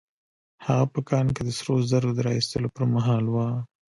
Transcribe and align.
هغه 0.65 0.85
په 0.93 0.99
کان 1.09 1.25
کې 1.35 1.41
د 1.45 1.49
سرو 1.57 1.75
زرو 1.89 2.09
د 2.15 2.19
را 2.25 2.31
ايستلو 2.37 2.73
پر 2.75 2.83
مهال 2.93 3.25
وه. 3.33 3.47